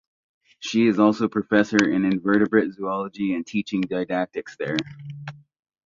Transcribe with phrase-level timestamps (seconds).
[0.59, 4.77] She is also Professor in Invertebrate Zoology and Teaching Didactics there.